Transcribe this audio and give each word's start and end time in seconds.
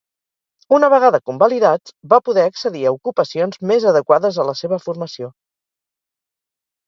Una 0.77 0.87
vegada 0.91 1.19
convalidats, 1.29 1.93
va 2.13 2.19
poder 2.29 2.45
accedir 2.51 2.81
a 2.85 2.93
ocupacions 2.95 3.61
més 3.73 3.85
adequades 3.91 4.39
a 4.45 4.45
la 4.47 4.55
seva 4.63 4.79
formació. 4.87 5.31